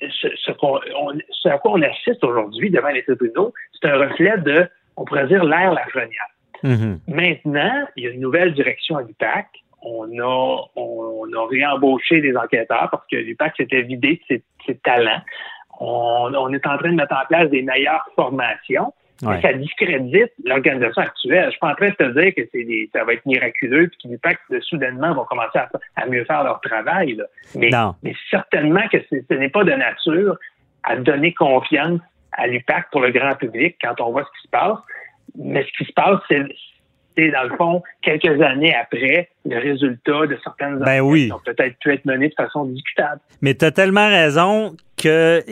ce, 0.00 0.28
ce, 0.36 0.52
qu'on- 0.52 0.80
on- 0.98 1.18
ce 1.30 1.48
à 1.48 1.58
quoi 1.58 1.72
on 1.72 1.82
assiste 1.82 2.22
aujourd'hui 2.24 2.70
devant 2.70 2.88
les 2.88 3.02
tribunaux, 3.04 3.52
c'est 3.80 3.88
un 3.88 3.96
reflet 3.98 4.36
de, 4.38 4.68
on 4.96 5.04
pourrait 5.04 5.26
dire, 5.26 5.44
l'ère 5.44 5.72
Lafrenière. 5.72 6.26
Mhm. 6.62 7.00
Maintenant, 7.08 7.86
il 7.96 8.04
y 8.04 8.06
a 8.08 8.10
une 8.10 8.20
nouvelle 8.20 8.52
direction 8.54 8.96
à 8.96 9.02
l'UPAC. 9.02 9.46
On 9.82 10.08
a, 10.18 10.62
on, 10.74 11.32
a 11.32 11.46
réembauché 11.48 12.20
des 12.20 12.36
enquêteurs 12.36 12.88
parce 12.90 13.06
que 13.10 13.16
l'UPAC 13.16 13.56
s'était 13.56 13.82
vidé 13.82 14.14
de 14.14 14.20
ses, 14.36 14.42
ses 14.66 14.76
talents. 14.78 15.20
On, 15.78 16.32
on 16.34 16.52
est 16.52 16.66
en 16.66 16.78
train 16.78 16.90
de 16.90 16.96
mettre 16.96 17.14
en 17.14 17.26
place 17.28 17.48
des 17.50 17.62
meilleures 17.62 18.04
formations. 18.16 18.92
Ouais. 19.22 19.40
Ça 19.40 19.52
discrédite 19.54 20.32
l'organisation 20.44 21.02
actuelle. 21.02 21.44
Je 21.46 21.50
suis 21.50 21.58
pas 21.58 21.70
en 21.70 21.74
train 21.74 21.88
de 21.88 21.94
te 21.94 22.20
dire 22.20 22.34
que 22.34 22.42
c'est 22.52 22.64
des, 22.64 22.90
ça 22.92 23.04
va 23.04 23.14
être 23.14 23.24
miraculeux 23.24 23.88
puis 23.88 23.98
que 24.04 24.08
l'UPAC, 24.08 24.38
de- 24.50 24.60
soudainement, 24.60 25.14
vont 25.14 25.24
commencer 25.24 25.58
à, 25.58 25.70
à 25.96 26.06
mieux 26.06 26.24
faire 26.24 26.44
leur 26.44 26.60
travail. 26.60 27.14
là. 27.14 27.24
Mais, 27.54 27.70
Non. 27.70 27.94
mais 28.02 28.14
certainement 28.30 28.86
que 28.92 28.98
ce 29.10 29.34
n'est 29.34 29.48
pas 29.48 29.64
de 29.64 29.72
nature 29.72 30.36
à 30.82 30.96
donner 30.96 31.32
confiance 31.32 32.00
à 32.32 32.46
l'UPAC 32.46 32.90
pour 32.92 33.00
le 33.00 33.10
grand 33.10 33.34
public 33.36 33.76
quand 33.82 33.98
on 34.02 34.10
voit 34.12 34.22
ce 34.24 34.40
qui 34.40 34.46
se 34.46 34.50
passe. 34.50 34.78
Mais 35.38 35.64
ce 35.64 35.78
qui 35.78 35.84
se 35.88 35.92
passe, 35.94 36.20
c'est, 36.28 37.30
dans 37.30 37.44
le 37.44 37.56
fond, 37.56 37.82
quelques 38.02 38.40
années 38.42 38.74
après, 38.74 39.30
le 39.46 39.58
résultat 39.58 40.26
de 40.26 40.38
certaines 40.44 40.78
Ben 40.80 41.00
oui. 41.00 41.26
qui 41.26 41.32
ont 41.32 41.40
peut-être 41.44 41.78
pu 41.78 41.92
être 41.92 42.04
menées 42.04 42.28
de 42.28 42.34
façon 42.34 42.66
discutable. 42.66 43.20
Mais 43.40 43.54
tu 43.54 43.64
as 43.64 43.70
tellement 43.72 44.08
raison 44.08 44.76
que 45.02 45.42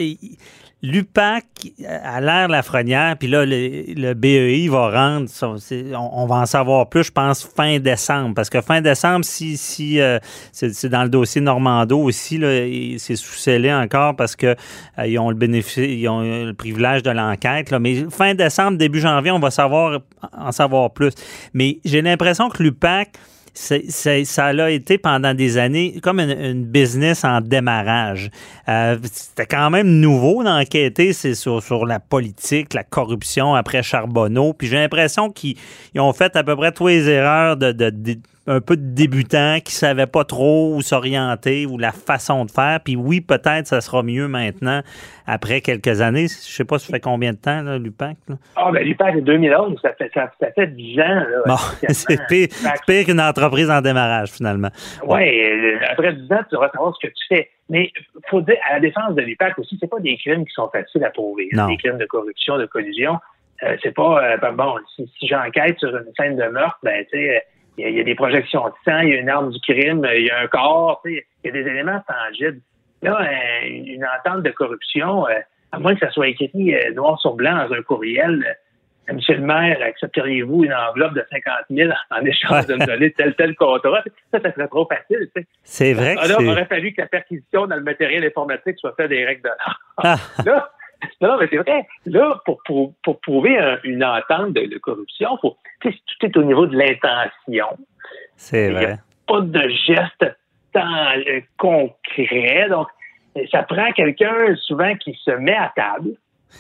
l'UPAC, 0.85 1.45
à 1.89 2.21
l'ère 2.21 2.49
Lafrenière, 2.49 3.17
puis 3.17 3.27
là, 3.27 3.45
le, 3.47 4.13
BEI 4.13 4.69
va 4.69 4.91
rendre, 4.91 5.31
on, 5.97 6.27
va 6.27 6.35
en 6.37 6.47
savoir 6.47 6.91
plus, 6.91 7.05
je 7.05 7.11
pense, 7.11 7.43
fin 7.43 7.79
décembre. 7.79 8.35
Parce 8.35 8.51
que 8.51 8.61
fin 8.61 8.83
décembre, 8.83 9.25
si, 9.25 9.99
euh, 9.99 10.19
c'est 10.53 10.89
dans 10.91 11.03
le 11.03 11.09
dossier 11.09 11.41
Normando 11.41 11.99
aussi, 11.99 12.39
c'est 12.99 13.17
sous-scellé 13.17 13.73
encore 13.73 14.15
parce 14.15 14.37
que 14.37 14.55
euh, 14.99 15.07
ils 15.07 15.19
ont 15.19 15.31
le 15.31 15.37
bénéfice, 15.37 15.77
ils 15.89 16.07
ont 16.09 16.21
le 16.21 16.53
privilège 16.53 17.03
de 17.03 17.11
l'enquête. 17.11 17.73
Mais 17.73 18.05
fin 18.11 18.35
décembre, 18.35 18.77
début 18.77 19.01
janvier, 19.01 19.31
on 19.31 19.39
va 19.39 19.51
savoir 19.51 20.01
en 20.37 20.53
savoir 20.53 20.93
plus. 20.93 21.15
Mais 21.55 21.79
j'ai 21.87 22.03
l'impression 22.03 22.51
que 22.51 22.63
l'UPAC, 22.63 23.17
c'est- 23.89 24.25
ça 24.25 24.47
a 24.47 24.71
été 24.71 24.99
pendant 24.99 25.33
des 25.33 25.57
années 25.59 25.99
comme 26.03 26.19
une, 26.21 26.31
une 26.31 26.65
business 26.65 27.25
en 27.25 27.41
démarrage. 27.41 28.31
Euh, 28.69 28.97
C'était 29.11 29.47
quand 29.47 29.71
même 29.71 29.87
nouveau 29.89 30.43
d'enquêter 30.43 31.13
c'est 31.13 31.35
sur, 31.35 31.63
sur 31.63 31.87
la 31.87 32.01
politique, 32.01 32.75
la 32.75 32.83
corruption 32.85 33.55
après 33.55 33.83
Charbonneau. 33.83 34.53
Puis 34.53 34.67
j'ai 34.69 34.77
l'impression 34.77 35.31
qu'ils 35.31 35.57
ils 35.95 36.01
ont 36.01 36.13
fait 36.13 36.35
à 36.37 36.43
peu 36.43 36.57
près 36.57 36.73
toutes 36.73 36.89
les 36.89 37.09
erreurs 37.09 37.57
de, 37.57 37.73
de- 37.73 37.91
de- 37.91 38.19
un 38.47 38.61
peu 38.61 38.77
de 38.77 38.83
débutants 38.95 39.59
qui 39.65 39.73
savaient 39.73 40.07
pas 40.07 40.25
trop 40.25 40.75
où 40.75 40.83
s'orienter 40.83 41.67
ou 41.67 41.79
la 41.79 41.93
façon 41.93 42.45
de 42.45 42.51
faire. 42.51 42.81
Puis 42.85 42.95
oui, 42.97 43.21
peut-être 43.21 43.67
ça 43.67 43.81
sera 43.81 44.03
mieux 44.03 44.29
maintenant 44.29 44.83
après 45.27 45.61
quelques 45.63 46.01
années. 46.03 46.27
Je 46.29 46.53
sais 46.53 46.65
pas, 46.65 46.79
ça 46.79 46.93
fait 46.93 47.01
combien 47.01 47.33
de 47.33 47.39
temps, 47.39 47.63
là, 47.63 47.79
l'UPAC? 47.79 48.17
là? 48.29 48.37
Ah, 48.57 48.71
ben, 48.73 48.85
l'UPAC, 48.85 49.15
c'est 49.17 49.23
2011, 49.23 49.79
ça 49.81 49.93
fait, 49.95 50.11
ça, 50.13 50.31
ça 50.41 50.49
fait 50.53 50.67
10 50.67 51.01
ans. 51.01 51.05
Là, 51.05 51.43
Bon, 51.47 51.57
c'est 51.89 52.21
pire, 52.87 53.05
qu'une 53.07 53.21
entreprise 53.21 53.71
en 53.71 53.81
démarrage, 53.81 54.31
finalement. 54.31 54.69
Oui, 55.07 55.23
après 55.91 56.13
10 56.13 56.33
ans, 56.33 56.41
tu 56.49 56.53
devras 56.53 56.71
savoir 56.71 56.95
ce 57.01 57.07
que 57.07 57.13
tu 57.13 57.27
fais. 57.29 57.51
Mais 57.71 57.91
faut 58.29 58.43
dire, 58.43 58.57
à 58.71 58.75
la 58.75 58.81
défense 58.81 59.15
de 59.15 59.23
l'UPAC 59.23 59.59
aussi, 59.59 59.79
c'est 59.81 59.89
pas 59.91 60.01
des 60.01 60.19
crimes 60.19 60.45
qui 60.45 60.53
sont 60.53 60.69
faciles 60.69 61.03
à 61.05 61.11
prouver. 61.11 61.49
hein. 61.55 61.57
Non. 61.63 61.69
Des 61.69 61.79
crimes 61.79 61.97
de 61.99 62.05
corruption, 62.05 62.59
de 62.59 62.67
collusion. 62.67 63.19
Euh, 63.63 63.77
c'est 63.83 63.95
pas, 63.95 64.23
euh, 64.23 64.37
ben 64.37 64.53
bon, 64.53 64.75
si, 64.95 65.11
si 65.19 65.27
j'enquête 65.29 65.79
sur 65.79 65.89
une 65.97 66.05
scène 66.19 66.37
de 66.37 66.45
meurtre, 66.49 66.79
ben, 66.83 67.05
tu 67.11 67.17
sais, 67.19 67.43
il 67.79 67.83
y, 67.85 67.87
a- 67.87 67.91
il 67.91 67.97
y 67.97 68.01
a 68.01 68.05
des 68.05 68.15
projections 68.15 68.65
de 68.67 68.75
sang, 68.85 68.99
il 69.01 69.09
y 69.11 69.13
a 69.15 69.21
une 69.21 69.29
arme 69.29 69.51
du 69.51 69.61
crime, 69.61 70.05
euh, 70.05 70.17
il 70.17 70.27
y 70.27 70.31
a 70.31 70.41
un 70.41 70.47
corps, 70.47 71.01
tu 71.05 71.15
sais, 71.15 71.27
il 71.43 71.49
y 71.49 71.51
a 71.51 71.53
des 71.63 71.69
éléments 71.71 72.03
tangibles. 72.07 72.61
Là, 73.03 73.19
euh, 73.21 73.67
une 73.67 74.05
entente 74.05 74.43
de 74.43 74.51
corruption, 74.51 75.27
euh, 75.29 75.33
à 75.73 75.79
moins 75.79 75.95
que 75.95 76.01
ça 76.07 76.11
soit 76.13 76.29
écrit 76.29 76.75
euh, 76.75 76.93
noir 76.95 77.19
sur 77.21 77.35
blanc 77.35 77.67
dans 77.69 77.75
un 77.75 77.83
courriel, 77.83 78.45
Monsieur 79.13 79.35
le 79.35 79.43
maire, 79.43 79.77
accepteriez-vous 79.83 80.65
une 80.65 80.73
enveloppe 80.73 81.13
de 81.13 81.23
50 81.31 81.55
000 81.69 81.93
en 82.11 82.25
échange 82.25 82.67
de 82.69 82.75
me 82.77 82.87
donner 82.87 83.11
tel 83.13 83.35
tel 83.35 83.55
contrat? 83.55 84.03
Ça, 84.33 84.41
ça 84.41 84.51
serait 84.55 84.67
trop 84.69 84.87
facile. 84.87 85.29
Tu 85.37 85.43
sais. 85.43 85.47
C'est 85.63 85.93
vrai 85.93 86.15
que 86.17 86.27
là, 86.27 86.37
il 86.41 86.49
aurait 86.49 86.65
fallu 86.65 86.95
que 86.95 87.03
la 87.03 87.07
perquisition 87.09 87.67
dans 87.67 87.77
le 87.77 87.83
matériel 87.83 88.25
informatique 88.25 88.79
soit 88.79 88.95
faite 88.97 89.11
des 89.11 89.27
règles 89.27 89.43
de 89.43 89.49
l'art. 89.49 89.81
Ah. 89.99 90.17
Là, 90.47 90.71
non, 91.21 91.37
mais 91.39 91.47
c'est 91.51 91.57
vrai. 91.59 91.87
Là, 92.07 92.41
pour, 92.45 92.61
pour, 92.65 92.93
pour 93.03 93.21
prouver 93.21 93.59
un- 93.59 93.79
une 93.85 94.05
entente 94.05 94.53
de, 94.53 94.67
de 94.67 94.79
corruption, 94.79 95.37
faut, 95.41 95.57
tout 95.81 95.93
est 96.23 96.37
au 96.37 96.43
niveau 96.45 96.67
de 96.67 96.77
l'intention. 96.77 97.67
C'est 98.37 98.67
Il 98.67 98.69
n'y 98.71 98.85
vrai. 98.85 98.93
a 98.93 98.99
pas 99.27 99.41
de 99.41 99.69
geste 99.69 100.27
tant 100.73 101.17
euh, 101.17 101.41
concret. 101.57 102.69
Donc, 102.69 102.89
ça 103.51 103.63
prend 103.63 103.91
quelqu'un 103.93 104.55
souvent 104.57 104.95
qui 104.97 105.15
se 105.25 105.31
met 105.33 105.55
à 105.57 105.73
table, 105.75 106.11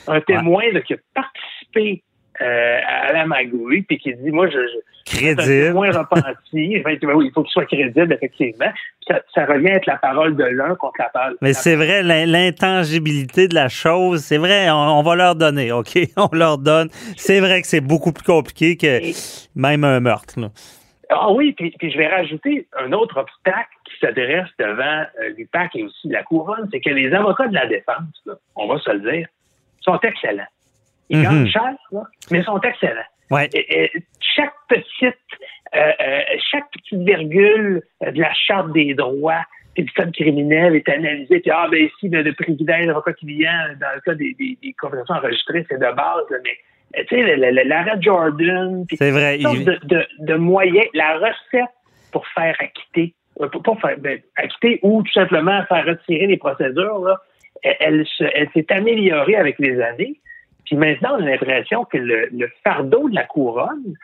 un 0.08 0.20
témoin 0.20 0.64
là, 0.72 0.80
qui 0.80 0.94
a 0.94 0.96
participé 1.14 2.02
euh, 2.40 2.78
à 2.86 3.12
la 3.12 3.26
magouille, 3.26 3.82
puis 3.82 3.98
qui 3.98 4.14
dit, 4.14 4.30
moi, 4.30 4.48
je, 4.48 4.58
je, 4.58 5.16
Crédible. 5.18 5.42
témoin 5.42 5.90
repenti. 5.92 6.76
Enfin, 6.86 6.96
oui, 7.14 7.26
il 7.26 7.32
faut 7.32 7.42
qu'il 7.42 7.52
soit 7.52 7.66
crédible, 7.66 8.12
effectivement. 8.12 8.72
Ça, 9.06 9.20
ça 9.34 9.44
revient 9.44 9.68
à 9.68 9.74
être 9.74 9.86
la 9.86 9.96
parole 9.96 10.34
de 10.34 10.44
l'un 10.44 10.74
contre 10.76 10.94
la 10.98 11.10
parole. 11.10 11.36
Mais 11.42 11.52
c'est 11.52 11.76
vrai, 11.76 12.02
l'in- 12.02 12.24
l'intangibilité 12.26 13.48
de 13.48 13.54
la 13.54 13.68
chose, 13.68 14.20
c'est 14.20 14.38
vrai, 14.38 14.70
on, 14.70 14.74
on 14.98 15.02
va 15.02 15.14
leur 15.14 15.34
donner, 15.34 15.72
OK? 15.72 15.98
On 16.16 16.34
leur 16.34 16.58
donne. 16.58 16.88
C'est 17.16 17.40
vrai 17.40 17.60
que 17.62 17.66
c'est 17.68 17.80
beaucoup 17.82 18.12
plus 18.12 18.24
compliqué 18.24 18.76
que 18.76 19.00
même 19.54 19.84
un 19.84 20.00
meurtre. 20.00 20.40
là. 20.40 20.48
Ah 21.10 21.30
oui, 21.30 21.52
puis, 21.52 21.74
puis 21.78 21.90
je 21.92 21.98
vais 21.98 22.08
rajouter 22.08 22.66
un 22.78 22.90
autre 22.92 23.18
obstacle 23.18 23.68
qui 23.84 23.94
se 24.00 24.10
dresse 24.10 24.48
devant 24.58 25.02
euh, 25.22 25.28
l'UPAC 25.36 25.76
et 25.76 25.82
aussi 25.84 26.08
la 26.08 26.22
couronne, 26.22 26.66
c'est 26.72 26.80
que 26.80 26.88
les 26.90 27.12
avocats 27.12 27.46
de 27.46 27.54
la 27.54 27.66
défense, 27.66 28.22
là, 28.24 28.34
on 28.56 28.66
va 28.66 28.78
se 28.78 28.90
le 28.90 29.00
dire, 29.12 29.28
sont 29.82 29.98
excellents. 30.00 30.46
Ils 31.10 31.18
Mhm. 31.18 31.24
gagnent 31.24 31.46
cher, 31.48 31.74
là, 31.92 32.02
mais 32.30 32.38
ils 32.38 32.44
sont 32.44 32.60
excellents. 32.60 33.00
Ouais. 33.30 33.48
Et- 33.54 33.84
et 33.84 33.90
chaque 34.20 34.52
petite, 34.68 35.16
euh, 35.74 35.92
euh, 36.00 36.20
chaque 36.50 36.70
petite 36.72 37.00
virgule 37.00 37.82
euh, 38.02 38.10
de 38.10 38.20
la 38.20 38.32
charte 38.34 38.72
des 38.72 38.94
droits 38.94 39.42
et 39.76 39.82
du 39.82 39.90
code 39.92 40.12
criminel 40.14 40.76
est 40.76 40.88
analysée. 40.88 41.40
Puis 41.40 41.50
ah 41.50 41.66
ben 41.70 41.82
ici 41.84 42.08
le, 42.08 42.22
le 42.22 42.32
privilège 42.32 42.86
d'avocat 42.86 43.12
client 43.14 43.50
dans 43.80 43.88
le 43.94 44.00
cas 44.02 44.14
des, 44.14 44.34
des, 44.38 44.56
des 44.62 44.72
conversations 44.80 45.14
enregistrées 45.16 45.66
c'est 45.68 45.78
de 45.78 45.92
base, 45.92 46.24
là, 46.30 46.36
mais 46.44 47.00
euh, 47.00 47.04
tu 47.08 47.16
sais 47.16 47.36
l'arrêt 47.64 47.96
Jordan, 48.00 48.84
puis 48.86 48.96
C'est 48.96 49.10
vrai. 49.10 49.38
sorte 49.40 49.56
il- 49.56 49.64
de, 49.64 49.78
de, 49.84 50.06
de 50.20 50.34
moyens, 50.34 50.86
la 50.94 51.14
recette 51.18 51.70
pour 52.12 52.26
faire 52.28 52.54
acquitter, 52.60 53.14
pour, 53.50 53.80
faire 53.80 53.98
ben, 53.98 54.20
acquitter 54.36 54.78
ou 54.82 55.02
tout 55.02 55.12
simplement 55.12 55.64
faire 55.66 55.84
retirer 55.86 56.26
les 56.28 56.36
procédures, 56.36 57.00
là, 57.00 57.16
elle, 57.62 57.76
elle 57.80 58.06
se- 58.06 58.30
elle 58.34 58.48
s'est 58.54 58.70
améliorée 58.72 59.34
avec 59.36 59.58
les 59.58 59.80
années. 59.80 60.20
Puis 60.64 60.76
maintenant, 60.76 61.16
on 61.18 61.22
a 61.22 61.30
l'impression 61.30 61.84
que 61.84 61.98
le, 61.98 62.28
le 62.32 62.48
fardeau 62.62 63.08
de 63.08 63.14
la 63.14 63.24
couronne 63.24 63.94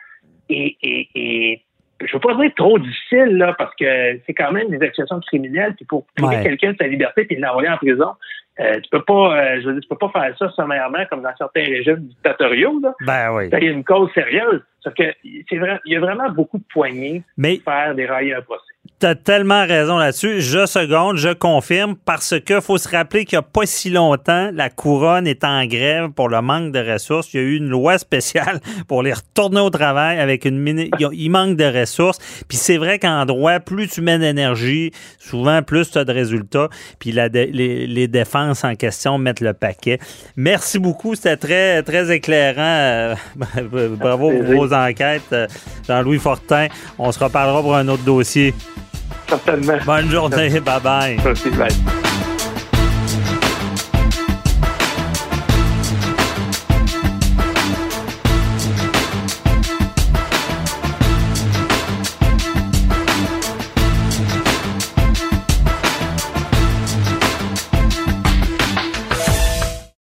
est, 0.49 0.75
est, 0.83 1.07
est- 1.15 1.61
je 2.03 2.11
veux 2.13 2.19
pas 2.19 2.33
dire 2.35 2.51
trop 2.55 2.79
difficile, 2.79 3.37
là, 3.37 3.53
parce 3.57 3.75
que 3.75 4.19
c'est 4.25 4.33
quand 4.33 4.51
même 4.51 4.69
des 4.69 4.81
accusations 4.83 5.19
criminelles, 5.19 5.75
puis 5.75 5.85
pour 5.85 6.05
priver 6.15 6.37
Ouais. 6.37 6.43
quelqu'un 6.43 6.71
de 6.71 6.77
sa 6.77 6.87
liberté 6.87 7.25
puis 7.25 7.35
l'envoyer 7.35 7.69
en 7.69 7.77
prison, 7.77 8.13
euh, 8.59 8.79
tu 8.79 8.89
peux 8.89 9.03
pas, 9.03 9.37
euh, 9.39 9.61
je 9.61 9.67
veux 9.67 9.73
dire, 9.73 9.81
tu 9.83 9.87
peux 9.87 9.97
pas 9.97 10.09
faire 10.09 10.35
ça 10.37 10.49
sommairement 10.55 11.05
comme 11.09 11.21
dans 11.21 11.35
certains 11.37 11.63
régimes 11.63 11.97
dictatoriaux, 12.07 12.79
là. 12.81 12.93
Ben 13.05 13.31
oui. 13.35 13.49
Il 13.53 13.63
y 13.63 13.67
a 13.67 13.71
une 13.71 13.83
cause 13.83 14.11
sérieuse. 14.13 14.61
Sauf 14.81 14.93
que 14.95 15.03
c'est 15.49 15.57
vrai, 15.57 15.79
il 15.85 15.93
y 15.93 15.95
a 15.95 15.99
vraiment 15.99 16.29
beaucoup 16.31 16.57
de 16.57 16.63
poignées 16.73 17.21
Mais 17.37 17.57
pour 17.57 17.71
faire 17.71 17.93
dérailler 17.93 18.33
un 18.33 18.41
procès. 18.41 18.70
Tu 19.01 19.07
as 19.07 19.15
tellement 19.15 19.65
raison 19.65 19.97
là-dessus. 19.97 20.41
Je 20.41 20.65
seconde, 20.67 21.17
je 21.17 21.29
confirme, 21.33 21.95
parce 22.05 22.35
que 22.39 22.61
faut 22.61 22.77
se 22.77 22.87
rappeler 22.87 23.25
qu'il 23.25 23.37
n'y 23.37 23.39
a 23.39 23.47
pas 23.47 23.65
si 23.65 23.89
longtemps, 23.89 24.51
la 24.53 24.69
couronne 24.69 25.25
est 25.25 25.43
en 25.43 25.65
grève 25.65 26.09
pour 26.09 26.29
le 26.29 26.39
manque 26.41 26.71
de 26.71 26.79
ressources. 26.93 27.33
Il 27.33 27.37
y 27.37 27.39
a 27.43 27.43
eu 27.43 27.55
une 27.57 27.67
loi 27.67 27.97
spéciale 27.97 28.59
pour 28.87 29.01
les 29.01 29.13
retourner 29.13 29.59
au 29.59 29.71
travail 29.71 30.19
avec 30.19 30.45
une 30.45 30.59
mini... 30.59 30.91
Il 31.13 31.29
manque 31.31 31.57
de 31.57 31.79
ressources. 31.79 32.19
Puis 32.47 32.57
c'est 32.57 32.77
vrai 32.77 32.99
qu'en 32.99 33.25
droit, 33.25 33.59
plus 33.59 33.87
tu 33.87 34.01
mets 34.01 34.19
d'énergie, 34.19 34.91
souvent 35.19 35.63
plus 35.63 35.89
tu 35.89 35.97
as 35.97 36.05
de 36.05 36.13
résultats. 36.13 36.69
Puis 36.99 37.11
la 37.11 37.27
dé- 37.29 37.49
les, 37.51 37.87
les 37.87 38.07
défenses 38.07 38.63
en 38.63 38.75
question 38.75 39.17
mettent 39.17 39.41
le 39.41 39.53
paquet. 39.53 39.97
Merci 40.35 40.77
beaucoup. 40.77 41.15
C'était 41.15 41.37
très, 41.37 41.81
très 41.83 42.13
éclairant. 42.15 42.61
Euh, 42.61 43.15
Bravo 43.97 44.29
pour 44.31 44.43
vos 44.43 44.73
enquêtes. 44.73 45.23
Euh, 45.33 45.47
Jean-Louis 45.87 46.19
Fortin. 46.19 46.67
On 46.99 47.11
se 47.11 47.17
reparlera 47.17 47.61
pour 47.61 47.75
un 47.75 47.87
autre 47.87 48.03
dossier. 48.03 48.53
Certainement. 49.31 49.77
Bonne 49.85 50.11
journée. 50.11 50.59
Bye 50.59 50.81
bye. 50.81 51.17
Merci, 51.23 51.49
bye. 51.51 52.00